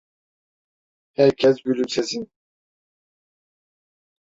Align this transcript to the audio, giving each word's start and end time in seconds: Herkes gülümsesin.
Herkes 1.15 1.63
gülümsesin. 1.63 2.31